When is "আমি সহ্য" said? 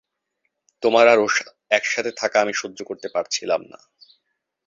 2.41-2.79